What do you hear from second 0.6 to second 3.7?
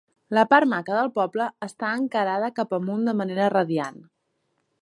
maca del poble està encarada cap amunt de manera